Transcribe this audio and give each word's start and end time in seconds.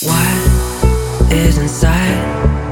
What 0.00 1.32
is 1.32 1.58
inside 1.58 2.67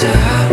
down 0.00 0.51